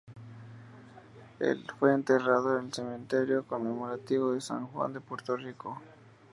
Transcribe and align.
Fue 1.77 1.93
enterrado 1.93 2.57
en 2.57 2.65
el 2.65 2.73
Cementerio 2.73 3.45
Conmemorativo 3.45 4.31
de 4.31 4.41
San 4.41 4.65
Juan 4.65 4.93
de 4.93 4.99
Puerto 4.99 5.37
Rico. 5.37 5.79